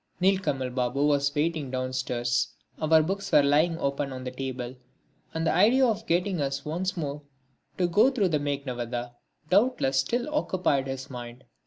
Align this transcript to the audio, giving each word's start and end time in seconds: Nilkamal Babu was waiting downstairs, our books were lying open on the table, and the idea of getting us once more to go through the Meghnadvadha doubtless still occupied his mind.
Nilkamal 0.19 0.73
Babu 0.73 1.05
was 1.05 1.35
waiting 1.35 1.69
downstairs, 1.69 2.55
our 2.81 3.03
books 3.03 3.31
were 3.31 3.43
lying 3.43 3.77
open 3.77 4.11
on 4.11 4.23
the 4.23 4.31
table, 4.31 4.75
and 5.31 5.45
the 5.45 5.53
idea 5.53 5.85
of 5.85 6.07
getting 6.07 6.41
us 6.41 6.65
once 6.65 6.97
more 6.97 7.21
to 7.77 7.85
go 7.85 8.09
through 8.09 8.29
the 8.29 8.39
Meghnadvadha 8.39 9.13
doubtless 9.51 9.99
still 9.99 10.27
occupied 10.33 10.87
his 10.87 11.11
mind. 11.11 11.43